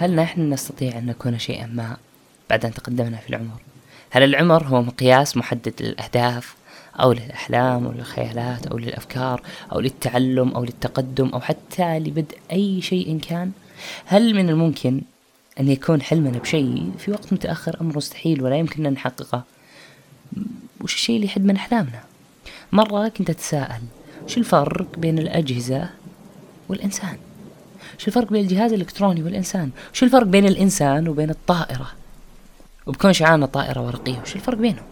[0.00, 1.96] هل نحن نستطيع أن نكون شيئا ما
[2.50, 3.60] بعد أن تقدمنا في العمر؟
[4.10, 6.54] هل العمر هو مقياس محدد للأهداف
[7.00, 9.42] أو للأحلام أو للخيالات أو للأفكار
[9.72, 13.52] أو للتعلم أو للتقدم أو حتى لبدء أي شيء كان؟
[14.04, 15.00] هل من الممكن
[15.60, 19.44] أن يكون حلمنا بشيء في وقت متأخر أمر مستحيل ولا يمكن أن نحققه؟
[20.80, 22.02] وش الشيء اللي يحد من أحلامنا؟
[22.72, 23.82] مرة كنت أتساءل
[24.24, 25.90] وش الفرق بين الأجهزة
[26.68, 27.18] والإنسان؟
[28.00, 31.86] شو الفرق بين الجهاز الإلكتروني والإنسان؟ شو الفرق بين الإنسان وبين الطائرة؟
[32.86, 34.84] وبكون شعارنا طائرة ورقية وش الفرق بينهم؟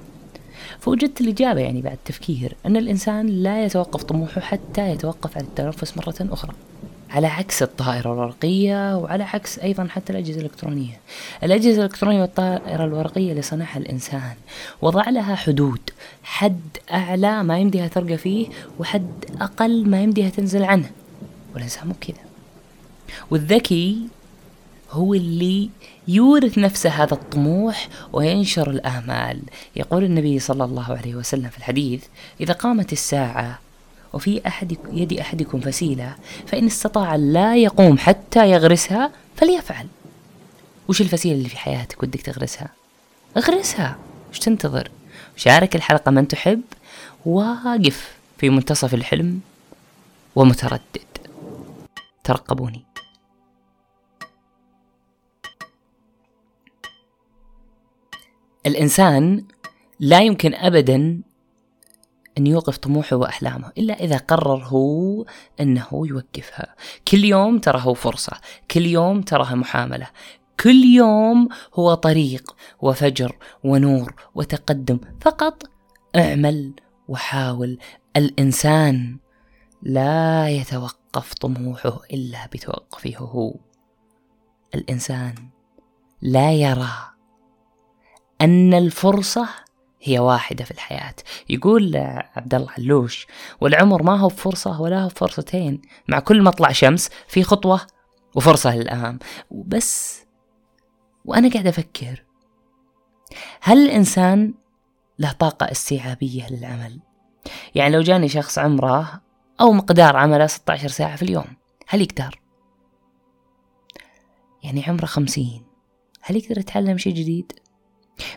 [0.80, 6.14] فوجدت الإجابة يعني بعد تفكير أن الإنسان لا يتوقف طموحه حتى يتوقف عن التنفس مرة
[6.20, 6.52] أخرى
[7.10, 11.00] على عكس الطائرة الورقية وعلى عكس أيضا حتى الأجهزة الإلكترونية
[11.42, 14.34] الأجهزة الإلكترونية والطائرة الورقية اللي صنعها الإنسان
[14.82, 15.80] وضع لها حدود
[16.22, 16.60] حد
[16.92, 18.46] أعلى ما يمديها ترقى فيه
[18.78, 20.90] وحد أقل ما يمديها تنزل عنه
[21.54, 22.27] والإنسان مو كذا
[23.30, 23.98] والذكي
[24.90, 25.70] هو اللي
[26.08, 29.40] يورث نفسه هذا الطموح وينشر الآمال.
[29.76, 32.04] يقول النبي صلى الله عليه وسلم في الحديث
[32.40, 33.58] إذا قامت الساعة
[34.12, 36.14] وفي أحد يد أحدكم فسيلة
[36.46, 39.86] فإن استطاع لا يقوم حتى يغرسها فليفعل.
[40.88, 42.68] وش الفسيلة اللي في حياتك ودك تغرسها؟
[43.36, 43.98] اغرسها.
[44.30, 44.90] وش تنتظر؟
[45.36, 46.62] شارك الحلقة من تحب.
[47.26, 49.40] واقف في منتصف الحلم
[50.36, 50.82] ومتردد.
[52.24, 52.87] ترقبوني.
[58.66, 59.44] الإنسان
[60.00, 61.22] لا يمكن أبدا
[62.38, 65.24] أن يوقف طموحه وأحلامه إلا إذا قرر هو
[65.60, 66.76] أنه يوقفها.
[67.08, 68.32] كل يوم ترى هو فرصة
[68.70, 70.06] كل يوم تراها محاملة
[70.60, 75.00] كل يوم هو طريق وفجر ونور وتقدم.
[75.20, 75.62] فقط
[76.16, 76.72] اعمل
[77.08, 77.78] وحاول.
[78.16, 79.18] الإنسان
[79.82, 83.16] لا يتوقف طموحه إلا بتوقفه.
[83.18, 83.54] هو
[84.74, 85.34] الإنسان
[86.22, 87.17] لا يرى
[88.40, 89.48] أن الفرصة
[90.02, 91.14] هي واحدة في الحياة
[91.48, 91.96] يقول
[92.36, 93.26] عبد الله علوش
[93.60, 97.80] والعمر ما هو فرصة ولا هو فرصتين مع كل مطلع شمس في خطوة
[98.34, 99.18] وفرصة للأمام
[99.50, 100.22] وبس
[101.24, 102.24] وأنا قاعد أفكر
[103.60, 104.54] هل الإنسان
[105.18, 107.00] له طاقة استيعابية للعمل
[107.74, 109.20] يعني لو جاني شخص عمره
[109.60, 111.56] أو مقدار عمله 16 ساعة في اليوم
[111.88, 112.40] هل يقدر؟
[114.62, 115.62] يعني عمره خمسين
[116.22, 117.52] هل يقدر يتعلم شيء جديد؟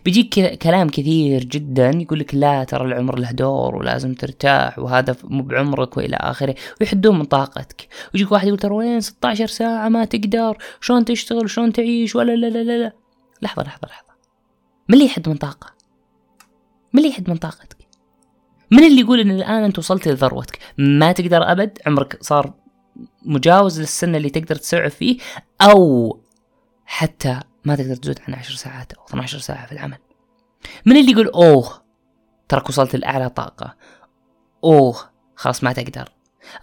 [0.05, 5.43] بيجيك كلام كثير جدا يقول لك لا ترى العمر له دور ولازم ترتاح وهذا مو
[5.43, 7.87] بعمرك وإلى آخره ويحدون من طاقتك.
[8.13, 12.47] ويجيك واحد يقول ترى وين 16 ساعة ما تقدر؟ شلون تشتغل؟ شلون تعيش؟ ولا لا
[12.47, 12.93] لا لا لا.
[13.41, 14.11] لحظة لحظة لحظة.
[14.89, 15.73] من اللي يحد من طاقة؟
[16.93, 17.77] من اللي يحد من طاقتك؟
[18.71, 22.53] من اللي يقول إن الآن أنت وصلت لذروتك؟ ما تقدر أبد عمرك صار
[23.25, 25.17] مجاوز للسن اللي تقدر تسعف فيه
[25.61, 26.19] أو
[26.85, 29.97] حتى ما تقدر تزود عن عشر ساعات أو 12 ساعة في العمل.
[30.85, 31.81] من اللي يقول أوه؟
[32.49, 33.75] تراك وصلت لأعلى طاقة.
[34.63, 34.95] أوه
[35.35, 36.09] خلاص ما تقدر.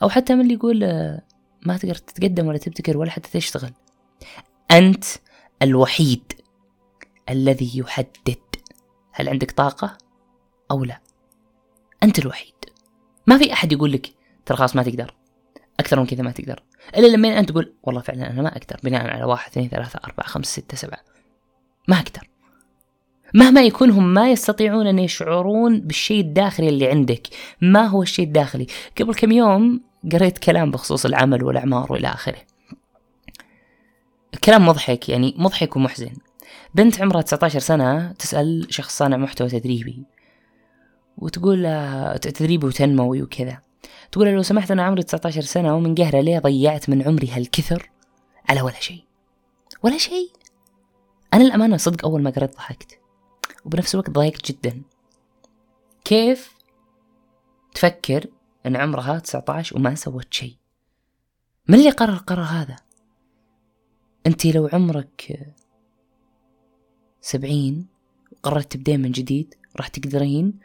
[0.03, 1.23] أو حتى من اللي يقول آه،
[1.67, 3.73] ما تقدر تتقدم ولا تبتكر ولا حتى تشتغل.
[4.71, 5.05] أنت
[5.63, 6.33] الوحيد
[7.29, 8.39] الذي يحدد
[9.13, 9.99] هل عندك طاقة
[10.71, 11.01] أو لا.
[12.03, 12.55] أنت الوحيد.
[13.27, 14.15] ما في أحد يقول لك
[14.47, 15.15] ترى خلاص ما تقدر.
[15.81, 16.63] أكثر من كذا ما تقدر.
[16.97, 20.27] إلا لما أنت تقول والله فعلا أنا ما أقدر بناء على واحد اثنين ثلاثة أربعة
[20.27, 21.01] خمسة ستة سبعة.
[21.89, 22.29] ما أقدر.
[23.35, 27.29] مهما يكون هم ما يستطيعون أن يشعرون بالشيء الداخلي اللي عندك.
[27.61, 28.67] ما هو الشيء الداخلي؟
[29.01, 29.81] قبل كم يوم
[30.13, 32.39] قريت كلام بخصوص العمل والأعمار وإلى آخره.
[34.45, 36.13] كلام مضحك يعني مضحك ومحزن.
[36.75, 40.05] بنت عمرها 19 سنة تسأل شخص صانع محتوى تدريبي
[41.19, 41.63] وتقول
[42.19, 43.68] تدريبي وتنموي وكذا.
[44.13, 47.91] تقول لو سمحت أنا عمري 19 سنة ومن قهرة ليه ضيعت من عمري هالكثر؟
[48.49, 49.05] على ولا شيء.
[49.83, 50.31] ولا شيء.
[51.35, 52.99] أنا الأمانة صدق أول ما قريت ضحكت.
[53.65, 54.83] وبنفس الوقت ضايقت جدا.
[56.05, 56.55] كيف
[57.75, 58.27] تفكر
[58.67, 60.57] أن عمرها 19 وما سوت شيء؟
[61.69, 62.77] من اللي قرر القرار هذا؟
[64.27, 65.53] أنت لو عمرك
[67.21, 67.87] سبعين
[68.33, 70.59] وقررت تبدين من جديد راح تقدرين.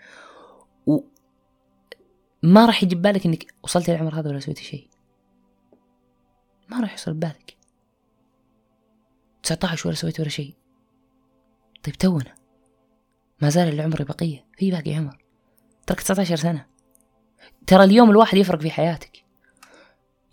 [2.43, 4.89] ما راح يجي ببالك إنك وصلت للعمر هذا ولا سويتي شيء.
[6.69, 7.57] ما راح يوصل ببالك.
[9.43, 10.55] 19 ولا سويت ولا شيء.
[11.83, 12.35] طيب تونا.
[13.41, 14.45] ما زال العمر بقية.
[14.57, 15.25] في باقي عمر.
[15.87, 16.65] ترك 19 سنة.
[17.67, 19.23] ترى اليوم الواحد يفرق في حياتك.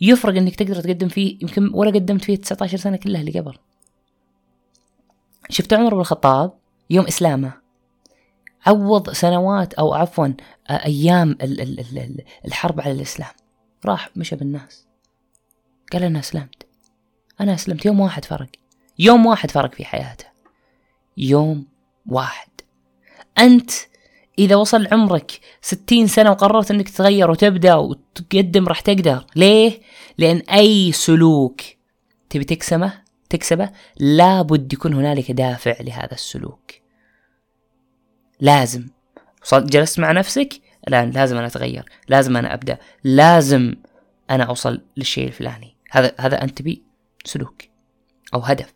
[0.00, 1.38] يفرق إنك تقدر تقدم فيه.
[1.42, 3.58] يمكن ولا قدمت فيه 19 سنة كلها اللي قبل.
[5.50, 6.58] شفت عمر بن الخطاب؟
[6.90, 7.60] يوم إسلامه.
[8.66, 10.28] عوض سنوات أو عفوا
[10.70, 11.38] أيام
[12.44, 13.32] الحرب على الإسلام.
[13.84, 14.86] راح مشى بالناس.
[15.92, 16.66] قال أنا أسلمت.
[17.40, 17.86] أنا أسلمت.
[17.86, 18.48] يوم واحد فرق.
[18.98, 20.24] يوم واحد فرق في حياته.
[21.16, 21.66] يوم
[22.06, 22.48] واحد.
[23.38, 23.70] أنت
[24.38, 29.26] إذا وصل عمرك ستين سنة وقررت أنك تتغير وتبدأ وتقدم راح تقدر.
[29.36, 29.80] ليه؟
[30.18, 31.60] لأن أي سلوك
[32.30, 32.92] تبي تكسبه
[33.30, 36.79] تكسبه لابد يكون هنالك دافع لهذا السلوك.
[38.40, 38.87] لازم.
[39.52, 43.75] جلست مع نفسك الآن لازم أنا أتغير لازم أنا أبدأ لازم
[44.31, 45.76] أنا أوصل للشيء الفلاني.
[45.90, 46.82] هذا هذا أنت تبي
[47.25, 47.62] سلوك
[48.34, 48.75] أو هدف.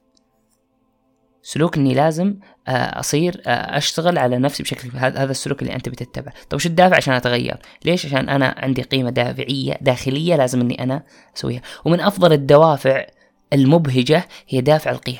[1.42, 2.36] سلوك إني لازم
[2.68, 6.34] آه، أصير آه، أشتغل على نفسي بشكل هذا السلوك اللي أنت بتتبعه.
[6.50, 11.02] طيب وش الدافع عشان أتغير؟ ليش؟ عشان أنا عندي قيمة دافعية داخلية لازم إني أنا
[11.36, 11.62] أسويها.
[11.84, 13.06] ومن أفضل الدوافع
[13.52, 15.18] المبهجة هي دافع القيم.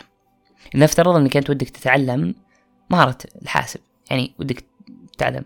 [0.75, 2.35] نفترض إنك أنت ودك تتعلم
[2.91, 3.81] مهارة الحاسب.
[4.11, 4.65] يعني ودك
[5.13, 5.45] تتعلم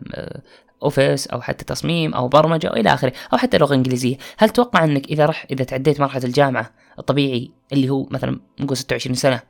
[0.83, 4.17] Office آه، أو حتى تصميم أو برمجة والى آخره أو حتى لغة إنجليزية.
[4.39, 9.15] هل تتوقع إنك إذا رح إذا تعديت مرحلة الجامعة الطبيعي اللي هو مثلا نقول 26
[9.15, 9.41] سنة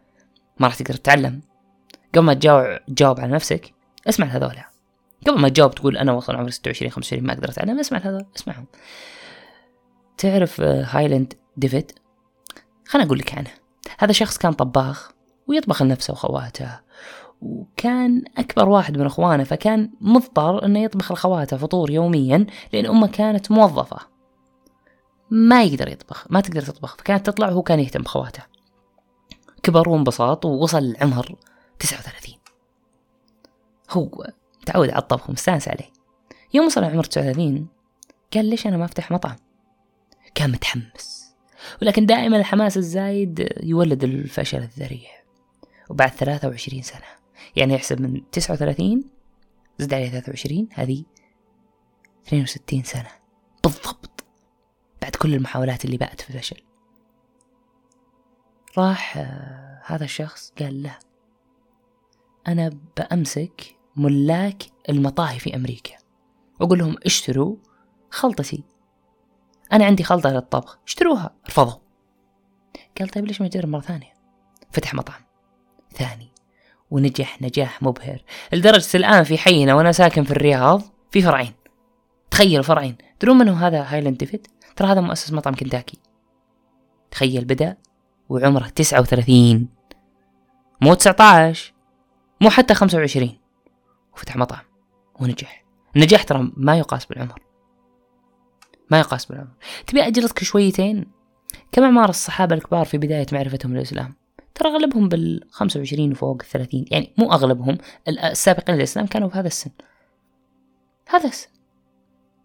[0.59, 1.41] ما راح تقدر تتعلم؟
[2.15, 3.75] قبل ما تجاوب تجاوب على نفسك
[4.09, 4.55] اسمع هذول
[5.27, 8.67] قبل ما تجاوب تقول أنا وصل عمري 26 25 ما أقدر أتعلم اسمع هذول اسمعهم.
[10.19, 11.93] تعرف هارلاند ديفيد؟
[12.87, 13.51] خلنا أقول لك عنه.
[13.99, 15.11] هذا شخص كان طباخ
[15.47, 16.81] ويطبخ لنفسه وخواته
[17.43, 23.51] وكان أكبر واحد من أخوانه فكان مضطر أنه يطبخ لخواته فطور يوميا لأن أمه كانت
[23.51, 23.99] موظفة.
[25.31, 26.97] ما يقدر يطبخ ما تقدر تطبخ.
[26.97, 28.43] فكانت تطلع وهو كان يهتم بخواته.
[29.63, 31.37] كبر وانبسط ووصل العمر
[31.79, 32.35] 39
[33.91, 34.27] هو
[34.67, 35.93] تعود على الطبخ ومستانس عليه.
[36.55, 37.67] يوم وصل عمر 39
[38.35, 39.37] قال ليش أنا ما أفتح مطعم؟
[40.35, 41.35] كان متحمس.
[41.83, 45.11] ولكن دائما الحماس الزايد يولد الفشل الذريع.
[45.91, 47.18] وبعد 23 سنة
[47.57, 49.05] يعني يحسب من 39
[49.79, 51.05] زد عليه 23 هذه
[52.27, 53.11] 62 سنة.
[53.65, 54.25] بالضبط.
[55.03, 56.57] بعد كل المحاولات اللي بقت في فشل
[58.79, 60.99] راح آه، هذا الشخص قال له
[62.49, 65.97] أنا بأمسك ملاك المطاهي في أمريكا.
[66.61, 67.57] وأقول لهم اشتروا
[68.11, 68.65] خلطتي.
[69.73, 71.79] أنا عندي خلطة للطبخ اشتروها رفضوا
[72.99, 74.15] قال طيب ليش ما نجرب مرة ثانية؟
[74.71, 75.23] فتح مطعم
[75.95, 76.33] ثاني.
[76.91, 78.23] ونجح نجاح مبهر.
[78.53, 81.53] لدرجة الآن في حينا وأنا ساكن في الرياض في فرعين.
[82.31, 82.97] تخيل فرعين.
[83.19, 84.47] تدرون من هو هذا هايلاند ديفيد؟
[84.77, 85.99] ترى هذا مؤسس مطعم كنتاكي.
[87.11, 87.77] تخيل بدأ
[88.29, 89.69] وعمره تسعة وثلاثين.
[90.81, 91.73] مو تسعة عشر
[92.41, 93.39] مو حتى خمسة وعشرين.
[94.15, 94.65] وفتح مطعم
[95.21, 95.65] ونجح.
[95.97, 97.43] النجاح ترى ما يقاس بالعمر.
[98.91, 99.55] ما يقاس بالعمر.
[99.87, 101.07] تبي أجلسك شويتين؟
[101.73, 104.15] كم أعمار الصحابة الكبار في بداية معرفتهم للإسلام.
[104.59, 107.79] ترى أغلبهم بال 25 وفوق ال 30 يعني مو أغلبهم
[108.09, 109.71] السابقين للإسلام كانوا في هذا السن.
[111.09, 111.49] هذا السن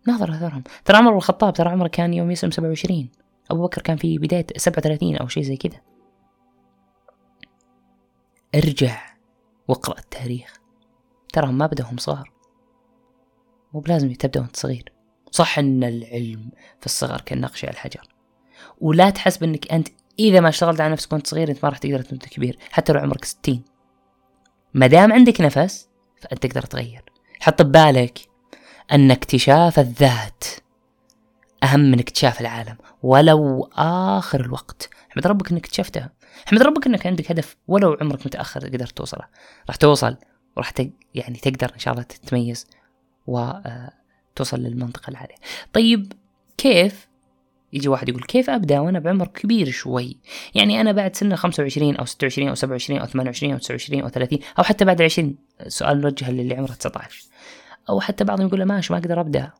[0.07, 0.63] ناظر أثرهم.
[0.85, 3.09] ترى عمر بن الخطاب ترى عمره كان يوم يسلم 27
[3.51, 5.81] أبو بكر كان في بداية 37 أو شيء زي كذا.
[8.55, 9.01] ارجع
[9.67, 10.59] واقرأ التاريخ.
[11.33, 12.31] تراهم ما بدأوا هم صغار.
[13.73, 14.91] مو بلازم تبدأ وانت صغير.
[15.31, 18.07] صح إن العلم في الصغر كالنقش على الحجر.
[18.81, 19.87] ولا تحسب انك أنت
[20.19, 22.99] إذا ما اشتغلت على نفسك وأنت صغير أنت ما راح تقدر تنت كبير حتى لو
[22.99, 23.63] عمرك ستين.
[24.73, 25.89] ما دام عندك نفس
[26.21, 27.03] فأنت تقدر تغير.
[27.39, 28.19] حط ببالك
[28.91, 30.43] أن اكتشاف الذات
[31.63, 34.89] أهم من اكتشاف العالم ولو آخر الوقت.
[35.11, 36.09] أحمد ربك إنك اكتشفتها
[36.47, 39.27] أحمد ربك إنك عندك هدف ولو عمرك متأخر قدرت توصله.
[39.67, 40.17] راح توصل
[40.57, 40.89] وراح تق...
[41.15, 42.67] يعني تقدر إن شاء الله تتميز
[43.27, 45.35] وتوصل آه، للمنطقة العالية.
[45.73, 46.13] طيب
[46.57, 47.07] كيف
[47.73, 50.17] يجي واحد يقول كيف أبدأ وأنا بعمر كبير شوي؟
[50.55, 54.39] يعني أنا بعد سن 25 أو 26 أو 27 أو 28 أو 29 أو 30
[54.59, 55.35] أو حتى بعد 20
[55.67, 57.23] سؤال نوجه للي عمره 19
[57.89, 59.51] أو حتى بعضهم يقول ماشي ما أقدر أبدأ.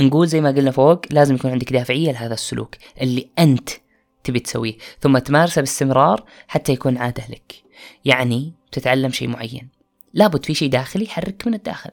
[0.00, 3.70] نقول زي ما قلنا فوق لازم يكون عندك دافعية لهذا السلوك اللي أنت
[4.24, 7.54] تبي تسويه ثم تمارسه باستمرار حتى يكون عادة لك.
[8.04, 9.79] يعني تتعلم شيء معين.
[10.14, 11.90] لابد في شيء داخلي يحرك من الداخل.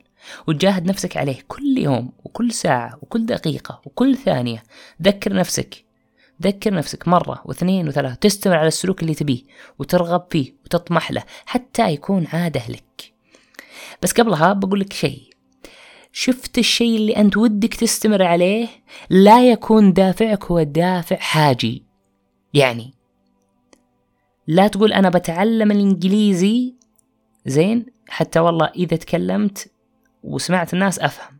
[0.47, 4.63] وتجاهد نفسك عليه كل يوم وكل ساعة وكل دقيقة وكل ثانية.
[5.01, 5.85] ذكر نفسك.
[6.43, 8.15] ذكر نفسك مرة واثنين وثلاثة.
[8.15, 9.43] تستمر على السلوك اللي تبيه
[9.79, 13.13] وترغب فيه وتطمح له حتى يكون عادة لك.
[14.03, 15.29] بس قبلها بقول لك شيء.
[16.11, 18.67] شفت الشيء اللي أنت ودك تستمر عليه؟
[19.09, 21.83] لا يكون دافعك هو دافع حاجي.
[22.53, 22.93] يعني
[24.47, 26.75] لا تقول أنا بتعلم الإنجليزي.
[27.45, 29.71] زين؟ حتى والله إذا تكلمت
[30.23, 31.37] وسمعت الناس أفهم.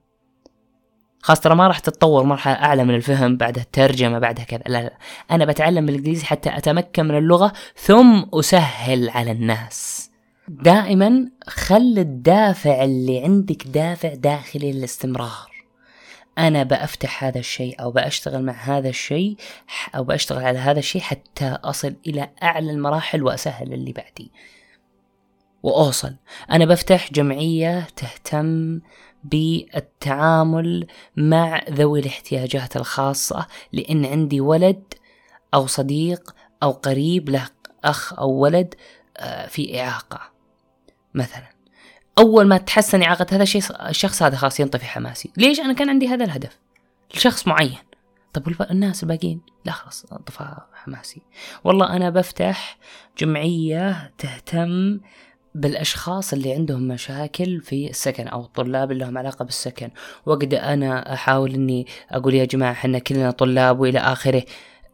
[1.21, 4.63] خاصة ترى ما راح تتطور مرحلة أعلى من الفهم بعدها الترجمة بعدها كذا.
[4.67, 4.97] لا لا.
[5.31, 10.11] أنا بتعلم بالإنجليزي حتى أتمكن من اللغة ثم أسهل على الناس.
[10.47, 15.57] دائما خل الدافع اللي عندك دافع داخلي للاستمرار.
[16.37, 19.37] أنا بأفتح هذا الشيء أو بأشتغل مع هذا الشيء
[19.95, 24.31] أو بأشتغل على هذا الشيء حتى أصل إلى أعلى المراحل وأسهل اللي بعدي.
[25.67, 26.15] وأوصل.
[26.51, 28.79] أنا بفتح جمعية تهتم
[29.23, 34.93] بالتعامل مع ذوي الاحتياجات الخاصة لأن عندي ولد
[35.53, 37.49] أو صديق أو قريب له
[37.83, 38.75] أخ أو ولد
[39.17, 40.21] آه، في إعاقة
[41.13, 41.49] مثلا.
[42.17, 45.31] أول ما تحسن إعاقة هذا الشيء الشخص هذا خلاص ينطفي حماسي.
[45.37, 46.59] ليش؟ أنا كان عندي هذا الهدف.
[47.15, 47.77] لشخص معين.
[48.33, 51.21] طب الناس الباقيين؟ لا خلاص انطفى حماسي.
[51.63, 52.77] والله أنا بفتح
[53.17, 54.99] جمعية تهتم
[55.55, 59.89] بالأشخاص اللي عندهم مشاكل في السكن أو الطلاب اللي لهم علاقة بالسكن.
[60.25, 64.43] وقد أنا أحاول إني أقول يا جماعة إحنا كلنا طلاب وإلى آخره.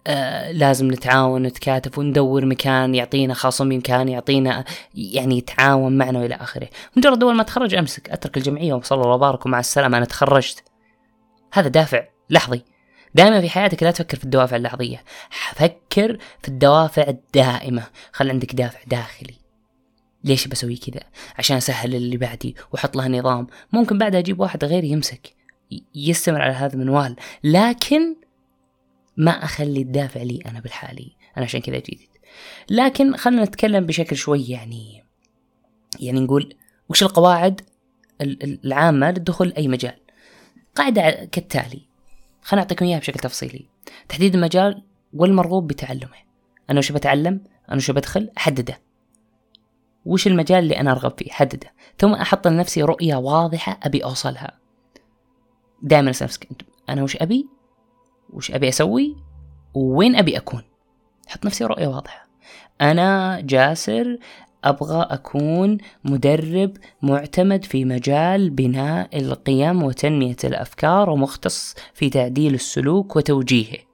[0.08, 4.64] آه لازم نتعاون نتكاتف وندور مكان يعطينا خصم مكان يعطينا
[4.96, 6.68] يعني يتعاون معنا وإلى آخره.
[6.98, 9.98] مجرد أول ما أتخرج أمسك أترك الجمعية وصلى الله وبارك ومع السلامة.
[9.98, 10.64] أنا تخرجت.
[11.54, 12.62] هذا دافع لحظي.
[13.16, 15.04] دائما في حياتك لا تفكر في الدوافع اللحظية.
[15.54, 17.84] فكر في الدوافع الدائمة.
[18.14, 19.43] خل عندك دافع داخلي.
[20.24, 21.04] ليش بسوي كذا؟
[21.38, 23.48] عشان أسهل اللي بعدي وأحط له نظام.
[23.74, 25.36] ممكن بعدها أجيب واحد غيري يمسك
[25.96, 27.16] يستمر على هذا المنوال.
[27.44, 28.16] لكن
[29.18, 31.16] ما أخلي الدافع لي أنا بالحالي.
[31.38, 32.10] أنا عشان كذا جديد
[32.70, 35.04] لكن خلينا نتكلم بشكل شوي يعني
[36.00, 36.56] يعني نقول
[36.90, 37.62] وش القواعد
[38.22, 39.96] العامة للدخول أي مجال؟
[40.76, 41.82] قاعدة كالتالي.
[42.42, 43.66] خلينا أعطيكم إياها بشكل تفصيلي.
[44.10, 46.18] تحديد المجال والمرغوب بتعلمه.
[46.70, 48.80] أنا وش بتعلم؟ أنا وش بدخل؟ أحدده.
[50.06, 51.74] وش المجال اللي أنا أرغب فيه؟ حدده.
[51.98, 54.52] ثم أحط لنفسي رؤية واضحة أبي أوصلها.
[55.82, 56.48] دائما أسأل نفسك
[56.90, 57.48] أنا وش أبي؟
[58.30, 59.16] وش أبي أسوي؟
[59.74, 60.64] وين أبي أكون؟
[61.28, 62.28] حط نفسي رؤية واضحة.
[62.82, 64.18] أنا جاسر
[64.64, 73.93] أبغى أكون مدرب معتمد في مجال بناء القيم وتنمية الأفكار ومختص في تعديل السلوك وتوجيهه.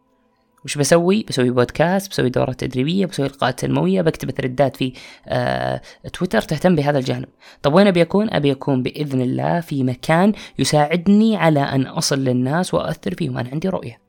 [0.65, 4.93] وش بسوي؟ بسوي بودكاست، بسوي دورات تدريبية، بسوي لقاءات تنموية، بكتب ثريدات في
[5.27, 5.81] آه
[6.13, 7.27] تويتر تهتم بهذا الجانب.
[7.61, 12.73] طب وين أبي أكون؟ أبي أكون بإذن الله في مكان يساعدني على أن أصل للناس
[12.73, 13.99] واثر فيهم، أنا عندي رؤية.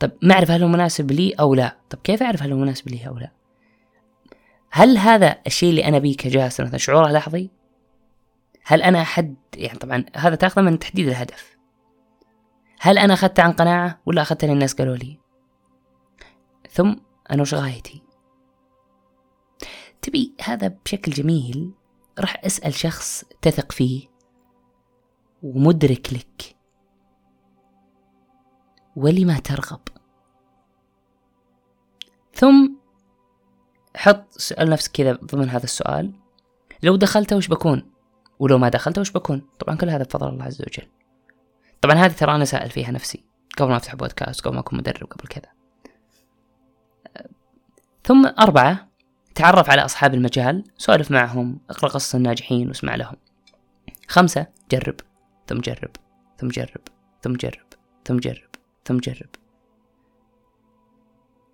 [0.00, 2.88] طب ما أعرف هل هو مناسب لي أو لا؟ طب كيف أعرف هل هو مناسب
[2.88, 3.30] لي أو لا؟
[4.70, 7.50] هل هذا الشيء اللي أنا بيه كجاسر مثلا شعوره لحظي؟
[8.64, 11.57] هل أنا حد يعني طبعا هذا تاخذه من تحديد الهدف.
[12.80, 15.18] هل أنا أخذت عن قناعة ولا أخذت اللي الناس قالوا لي؟
[16.70, 16.96] ثم
[17.30, 18.02] أنا وش غايتي؟
[20.02, 21.72] تبي هذا بشكل جميل
[22.18, 24.08] راح أسأل شخص تثق فيه
[25.42, 26.56] ومدرك لك.
[28.96, 29.80] ولما ترغب؟
[32.32, 32.70] ثم
[33.96, 36.12] حط سأل نفسك كذا ضمن هذا السؤال.
[36.82, 37.90] لو دخلت وش بكون؟
[38.38, 40.97] ولو ما دخلت وش بكون؟ طبعا كل هذا بفضل الله عز وجل.
[41.80, 43.24] طبعا هذه ترى أنا سائل فيها نفسي
[43.58, 45.52] قبل ما أفتح بودكاست قبل ما أكون مدرب قبل كذا.
[48.04, 48.88] ثم أربعة
[49.34, 53.16] تعرف على أصحاب المجال سولف معهم اقرأ قصص الناجحين واسمع لهم.
[54.08, 54.94] خمسة جرب
[55.46, 55.90] ثم جرب
[56.38, 56.80] ثم جرب
[57.22, 57.66] ثم جرب
[58.04, 58.50] ثم جرب
[58.84, 59.28] ثم جرب.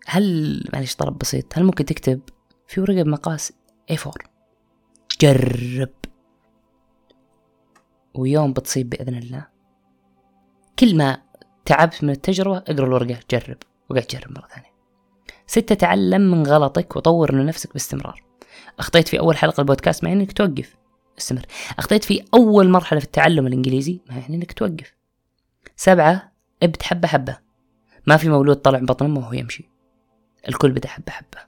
[0.06, 2.20] هل معلش طلب بسيط هل ممكن تكتب
[2.68, 3.52] في ورقة بمقاس
[3.92, 4.10] A4
[5.20, 5.94] جرب.
[8.14, 9.53] ويوم بتصيب بإذن الله.
[10.78, 11.18] كل ما
[11.64, 13.56] تعبت من التجربة اقرأ الورقة جرب
[13.88, 14.74] وقعد جرب مرة ثانية.
[15.46, 18.24] ستة تعلم من غلطك وطور من نفسك باستمرار.
[18.78, 20.76] أخطيت في أول حلقة البودكاست مع إنك توقف.
[21.18, 21.46] استمر.
[21.78, 24.94] أخطيت في أول مرحلة في التعلم الإنجليزي مع إنك توقف.
[25.76, 27.38] سبعة ابد حبة حبة.
[28.06, 29.70] ما في مولود طلع بطن أمه وهو يمشي.
[30.48, 31.38] الكل بدأ حبة حبة.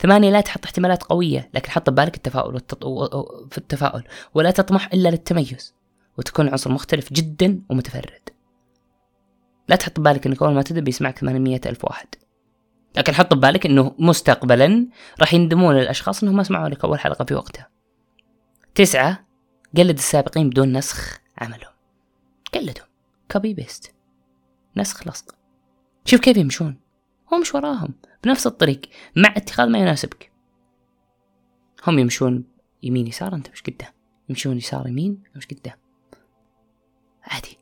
[0.00, 2.84] ثمانية لا تحط احتمالات قوية لكن حط ببالك التفاؤل والتط...
[3.50, 5.74] في التفاؤل ولا تطمح إلا للتميز.
[6.18, 8.28] وتكون عنصر مختلف جدا ومتفرد.
[9.68, 12.08] لا تحط ببالك إنك أول ما تبدا بيسمعك 800 ألف واحد.
[12.96, 14.88] لكن حط ببالك إنه مستقبلا
[15.20, 17.70] راح يندمون الأشخاص إنهم ما سمعوا لك أول حلقة في وقتها.
[18.74, 19.26] تسعة
[19.76, 21.72] قلد السابقين بدون نسخ عملهم.
[22.54, 22.86] قلدهم.
[23.30, 23.94] copy paste
[24.76, 25.34] نسخ لصق.
[26.04, 26.80] شوف كيف يمشون.
[27.32, 27.94] امش وراهم.
[28.24, 28.80] بنفس الطريق.
[29.16, 30.32] مع اتخاذ ما يناسبك.
[31.86, 32.44] هم يمشون
[32.82, 33.92] يمين يسار أنت مش قدام.
[34.28, 35.85] يمشون يسار يمين مش قدام.
[37.26, 37.58] عادي.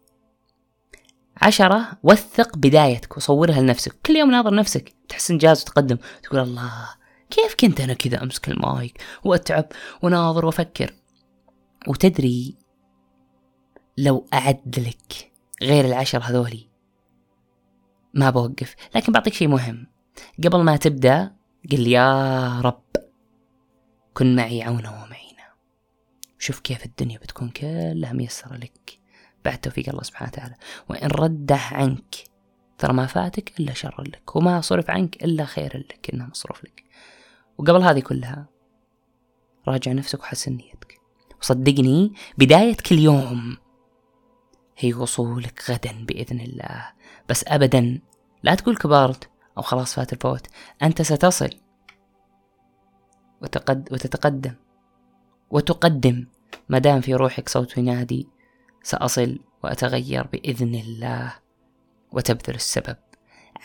[1.42, 3.96] عشرة وثق بدايتك وصورها لنفسك.
[4.06, 4.94] كل يوم ناظر نفسك.
[5.08, 5.98] تحس انجاز وتقدم.
[6.22, 6.88] تقول الله
[7.30, 9.66] كيف كنت أنا كذا أمسك المايك وأتعب
[10.02, 10.94] وناظر وأفكر؟
[11.88, 12.56] وتدري
[13.98, 16.68] لو أعد لك غير العشر هذولي
[18.14, 18.74] ما بوقف.
[18.94, 19.86] لكن بعطيك شيء مهم.
[20.44, 21.36] قبل ما تبدأ
[21.72, 22.84] قل يا رب
[24.14, 25.44] كن معي عونا ومعينا.
[26.38, 28.98] شوف كيف الدنيا بتكون كلها ميسرة لك.
[29.44, 30.54] بعد توفيق الله سبحانه وتعالى.
[30.90, 32.14] وإن رده عنك
[32.78, 36.84] ترى ما فاتك إلا شر لك وما صرف عنك إلا خير لك إنه مصروف لك.
[37.58, 38.46] وقبل هذه كلها
[39.68, 41.00] راجع نفسك وحسن نيتك.
[41.40, 43.56] وصدقني بداية كل يوم
[44.78, 46.92] هي وصولك غدا بإذن الله.
[47.28, 48.00] بس أبدا
[48.42, 50.46] لا تقول كبرت أو خلاص فات الفوت.
[50.82, 51.50] أنت ستصل
[53.42, 54.54] وتقد وتتقدم.
[55.50, 56.26] وتقدم
[56.68, 58.28] ما دام في روحك صوت ينادي
[58.84, 61.34] سأصل وأتغير بإذن الله
[62.12, 62.96] وتبذل السبب.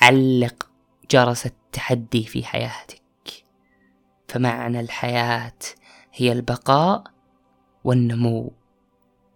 [0.01, 0.71] علق
[1.11, 3.01] جرس التحدي في حياتك.
[4.27, 5.59] فمعنى الحياة
[6.13, 7.03] هي البقاء
[7.83, 8.53] والنمو.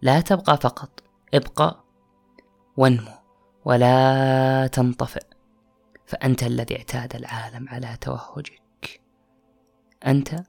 [0.01, 1.83] لا تبقى فقط ابقى
[2.77, 3.11] وانمو
[3.65, 5.25] ولا تنطفئ.
[6.05, 9.01] فأنت الذي اعتاد العالم على توهجك.
[10.07, 10.43] أنت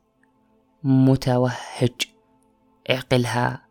[0.83, 2.15] متوهج.
[2.91, 3.67] اعقلها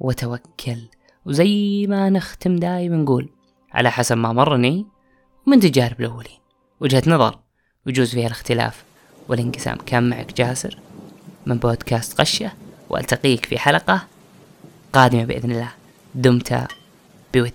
[0.00, 0.88] وتوكل.
[1.26, 3.28] وزي ما نختم دايما نقول
[3.72, 4.86] على حسب ما مرني
[5.46, 6.38] من تجارب الأولين.
[6.80, 7.38] وجهة نظر
[7.86, 8.84] ويجوز فيها الاختلاف
[9.28, 9.76] والانقسام.
[9.86, 10.78] كان معك جاسر
[11.46, 12.52] من بودكاست قشة
[12.90, 14.06] وألتقيك في حلقة
[14.92, 15.70] قادمة بإذن الله.
[16.14, 16.68] دمت
[17.34, 17.52] بود